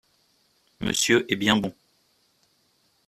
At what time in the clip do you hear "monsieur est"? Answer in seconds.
0.79-1.35